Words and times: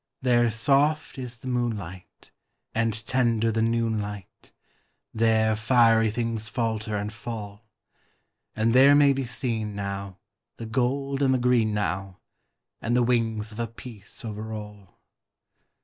There 0.23 0.49
soft 0.49 1.19
is 1.19 1.37
the 1.37 1.47
moonlight, 1.47 2.31
and 2.73 2.91
tender 3.05 3.51
the 3.51 3.61
noon 3.61 4.01
light; 4.01 4.51
There 5.13 5.55
fiery 5.55 6.09
things 6.09 6.49
falter 6.49 6.97
and 6.97 7.13
fall; 7.13 7.67
And 8.55 8.73
there 8.73 8.95
may 8.95 9.13
be 9.13 9.25
seen, 9.25 9.75
now, 9.75 10.17
the 10.57 10.65
gold 10.65 11.21
and 11.21 11.35
the 11.35 11.37
green, 11.37 11.75
now, 11.75 12.19
And 12.81 12.95
the 12.95 13.03
wings 13.03 13.51
of 13.51 13.59
a 13.59 13.67
peace 13.67 14.25
over 14.25 14.51
all. 14.51 14.99